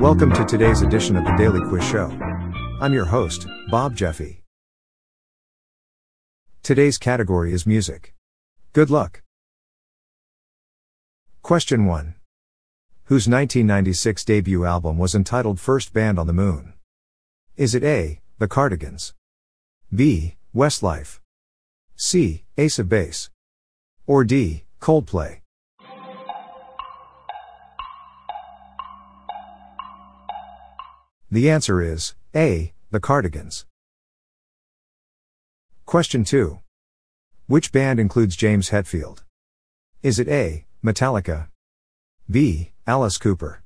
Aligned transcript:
Welcome 0.00 0.32
to 0.32 0.44
today's 0.46 0.80
edition 0.80 1.16
of 1.16 1.24
the 1.24 1.34
Daily 1.36 1.60
Quiz 1.68 1.84
Show. 1.84 2.10
I'm 2.80 2.94
your 2.94 3.04
host, 3.04 3.46
Bob 3.70 3.94
Jeffy. 3.94 4.42
Today's 6.62 6.96
category 6.96 7.52
is 7.52 7.66
music. 7.66 8.14
Good 8.72 8.88
luck. 8.88 9.22
Question 11.42 11.84
1. 11.84 12.14
Whose 13.04 13.28
1996 13.28 14.24
debut 14.24 14.64
album 14.64 14.96
was 14.96 15.14
entitled 15.14 15.60
First 15.60 15.92
Band 15.92 16.18
on 16.18 16.26
the 16.26 16.32
Moon? 16.32 16.72
Is 17.58 17.74
it 17.74 17.84
A. 17.84 18.22
The 18.38 18.48
Cardigans? 18.48 19.12
B. 19.94 20.36
Westlife? 20.54 21.20
C. 21.96 22.44
Ace 22.56 22.78
of 22.78 22.88
Base? 22.88 23.28
Or 24.06 24.24
D. 24.24 24.64
Coldplay? 24.80 25.43
The 31.34 31.50
answer 31.50 31.82
is 31.82 32.14
A. 32.36 32.72
The 32.92 33.00
Cardigans. 33.00 33.66
Question 35.84 36.22
2. 36.22 36.60
Which 37.48 37.72
band 37.72 37.98
includes 37.98 38.36
James 38.36 38.70
Hetfield? 38.70 39.24
Is 40.00 40.20
it 40.20 40.28
A. 40.28 40.64
Metallica? 40.84 41.48
B. 42.30 42.70
Alice 42.86 43.18
Cooper? 43.18 43.64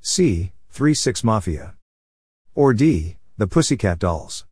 C. 0.00 0.52
3 0.70 0.94
6 0.94 1.22
Mafia? 1.22 1.74
Or 2.54 2.72
D. 2.72 3.18
The 3.36 3.46
Pussycat 3.46 3.98
Dolls? 3.98 4.46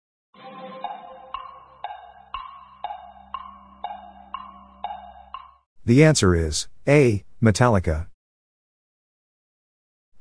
The 5.87 6.05
answer 6.05 6.35
is 6.35 6.69
A. 6.87 7.25
Metallica. 7.43 8.09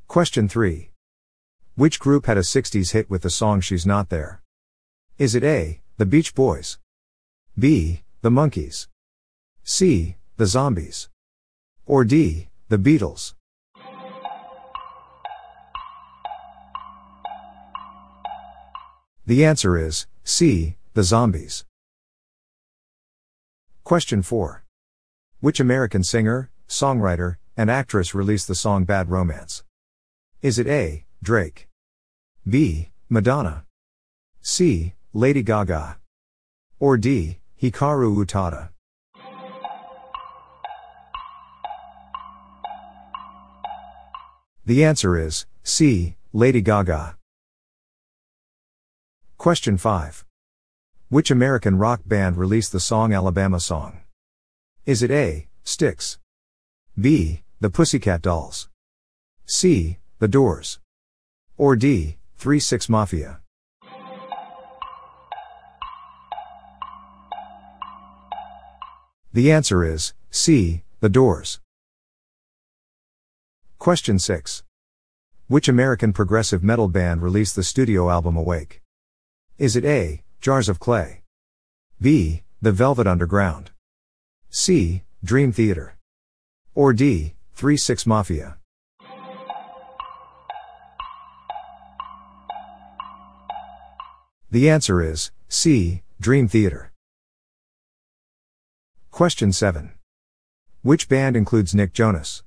Question 0.08 0.48
3. 0.48 0.93
Which 1.76 2.00
group 2.00 2.28
had 2.28 2.38
a 2.38 2.42
60s 2.42 2.92
hit 2.92 3.10
with 3.10 3.24
the 3.24 3.32
song 3.32 3.60
She's 3.60 3.84
Not 3.84 4.10
There? 4.10 4.44
Is 5.18 5.34
it 5.34 5.44
A. 5.44 5.82
The 5.98 6.06
Beach 6.06 6.36
Boys? 6.36 6.78
B. 7.58 8.04
The 8.22 8.30
Monkees? 8.30 8.88
C. 9.64 10.18
The 10.38 10.46
Zombies? 10.46 11.10
Or 11.88 12.04
D. 12.04 12.50
The 12.70 12.78
Beatles? 12.78 13.34
The 19.26 19.44
answer 19.44 19.76
is 19.76 20.06
C. 20.24 20.78
The 20.94 21.02
Zombies. 21.02 21.66
Question 23.84 24.22
4. 24.22 24.64
Which 25.40 25.60
American 25.60 26.04
singer, 26.04 26.52
songwriter, 26.70 27.38
and 27.58 27.72
actress 27.72 28.14
released 28.14 28.48
the 28.48 28.54
song 28.54 28.84
Bad 28.84 29.10
Romance? 29.10 29.64
Is 30.44 30.60
it 30.60 30.68
A. 30.68 31.06
Drake? 31.24 31.70
B. 32.46 32.90
Madonna? 33.08 33.64
C. 34.42 34.94
Lady 35.14 35.42
Gaga? 35.42 35.98
Or 36.80 36.98
D. 36.98 37.40
Hikaru 37.62 38.14
Utada? 38.14 38.72
The 44.66 44.84
answer 44.84 45.18
is 45.18 45.46
C. 45.64 46.18
Lady 46.34 46.60
Gaga. 46.60 47.16
Question 49.38 49.78
5. 49.78 50.26
Which 51.08 51.32
American 51.32 51.78
rock 51.78 52.02
band 52.06 52.36
released 52.36 52.74
the 52.74 52.82
song 52.82 53.14
Alabama 53.14 53.62
Song? 53.62 54.02
Is 54.86 55.02
it 55.02 55.12
A. 55.12 55.48
Styx? 55.64 56.20
B. 57.00 57.44
The 57.62 57.70
Pussycat 57.70 58.22
Dolls? 58.22 58.68
C. 59.46 60.00
The 60.20 60.28
Doors? 60.28 60.80
Or 61.64 61.78
D. 61.78 62.18
3 62.40 62.60
6 62.60 62.90
Mafia? 62.90 63.40
The 69.32 69.50
answer 69.50 69.86
is 69.86 70.14
C. 70.30 70.84
The 71.00 71.08
Doors. 71.08 71.62
Question 73.80 74.20
6. 74.20 74.64
Which 75.48 75.70
American 75.70 76.12
progressive 76.12 76.66
metal 76.66 76.90
band 76.90 77.22
released 77.22 77.56
the 77.56 77.64
studio 77.64 78.10
album 78.10 78.36
Awake? 78.36 78.82
Is 79.58 79.78
it 79.78 79.86
A. 79.86 80.22
Jars 80.42 80.68
of 80.68 80.82
Clay? 80.82 81.22
B. 82.02 82.44
The 82.62 82.74
Velvet 82.74 83.08
Underground? 83.08 83.72
C. 84.50 85.04
Dream 85.24 85.54
Theater? 85.54 85.96
Or 86.76 86.92
D. 86.92 87.36
3 87.54 87.78
6 87.78 88.06
Mafia? 88.06 88.58
The 94.54 94.70
answer 94.70 95.02
is 95.02 95.32
C. 95.50 96.04
Dream 96.22 96.48
Theater. 96.48 96.92
Question 99.10 99.52
7. 99.52 99.94
Which 100.84 101.10
band 101.10 101.36
includes 101.36 101.74
Nick 101.74 101.92
Jonas? 101.92 102.44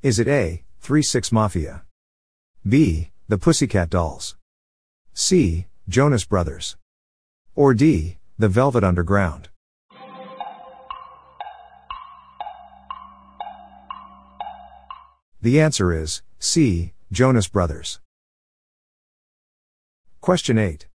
Is 0.00 0.20
it 0.20 0.28
A. 0.28 0.62
3 0.78 1.02
6 1.02 1.32
Mafia? 1.32 1.82
B. 2.64 3.10
The 3.26 3.36
Pussycat 3.36 3.90
Dolls? 3.90 4.36
C. 5.12 5.66
Jonas 5.88 6.24
Brothers? 6.24 6.76
Or 7.56 7.74
D. 7.74 8.18
The 8.38 8.48
Velvet 8.48 8.84
Underground? 8.84 9.48
The 15.42 15.60
answer 15.60 15.92
is 15.92 16.22
C. 16.38 16.92
Jonas 17.10 17.48
Brothers. 17.48 17.98
Question 20.20 20.58
8. 20.58 20.86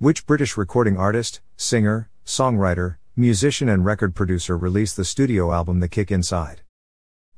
Which 0.00 0.26
British 0.26 0.56
recording 0.56 0.96
artist, 0.96 1.40
singer, 1.56 2.08
songwriter, 2.24 2.98
musician, 3.16 3.68
and 3.68 3.84
record 3.84 4.14
producer 4.14 4.56
released 4.56 4.96
the 4.96 5.04
studio 5.04 5.52
album 5.52 5.80
The 5.80 5.88
Kick 5.88 6.12
Inside? 6.12 6.60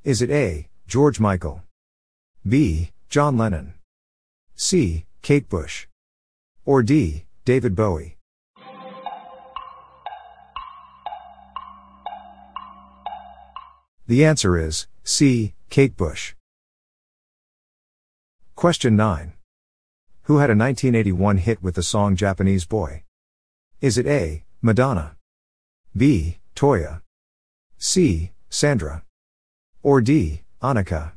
Is 0.04 0.21
it 0.21 0.31
A. 0.31 0.69
George 0.87 1.19
Michael? 1.19 1.62
B. 2.47 2.91
John 3.09 3.38
Lennon? 3.38 3.72
C. 4.56 5.06
Kate 5.22 5.49
Bush? 5.49 5.87
Or 6.66 6.82
D. 6.82 7.25
David 7.47 7.75
Bowie? 7.75 8.19
The 14.06 14.22
answer 14.22 14.59
is 14.59 14.87
C. 15.03 15.54
Kate 15.70 15.97
Bush. 15.97 16.34
Question 18.54 18.97
9. 18.97 19.32
Who 20.30 20.38
had 20.38 20.48
a 20.48 20.54
1981 20.54 21.38
hit 21.38 21.60
with 21.60 21.74
the 21.74 21.82
song 21.82 22.14
Japanese 22.14 22.64
Boy? 22.64 23.02
Is 23.80 23.98
it 23.98 24.06
A. 24.06 24.44
Madonna? 24.62 25.16
B. 25.96 26.38
Toyah? 26.54 27.02
C. 27.78 28.30
Sandra? 28.48 29.02
Or 29.82 30.00
D. 30.00 30.42
Aneka? 30.62 31.14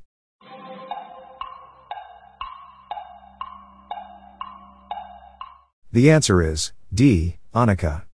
The 5.92 6.10
answer 6.10 6.42
is 6.42 6.74
D. 6.92 7.38
Aneka. 7.54 8.06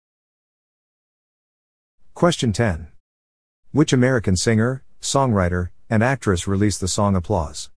Question 2.13 2.51
10. 2.51 2.89
Which 3.71 3.93
American 3.93 4.35
singer, 4.35 4.83
songwriter, 4.99 5.69
and 5.89 6.03
actress 6.03 6.45
released 6.45 6.81
the 6.81 6.89
song 6.89 7.15
Applause? 7.15 7.69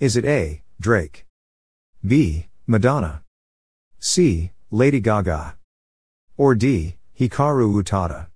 Is 0.00 0.16
it 0.16 0.24
A. 0.24 0.64
Drake? 0.80 1.26
B. 2.06 2.46
Madonna? 2.66 3.22
C. 3.98 4.52
Lady 4.70 5.00
Gaga? 5.00 5.58
Or 6.38 6.54
D. 6.54 6.96
Hikaru 7.18 7.74
Utada? 7.74 8.28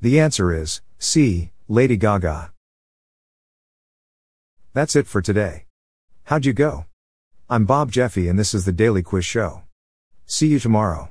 The 0.00 0.18
answer 0.18 0.52
is 0.52 0.80
C. 0.98 1.52
Lady 1.68 1.96
Gaga. 1.96 2.52
That's 4.74 4.96
it 4.96 5.06
for 5.06 5.22
today. 5.22 5.66
How'd 6.24 6.46
you 6.46 6.52
go? 6.52 6.86
I'm 7.48 7.64
Bob 7.64 7.92
Jeffy 7.92 8.28
and 8.28 8.36
this 8.36 8.54
is 8.54 8.64
the 8.64 8.72
Daily 8.72 9.04
Quiz 9.04 9.24
Show. 9.24 9.62
See 10.26 10.48
you 10.48 10.58
tomorrow. 10.58 11.10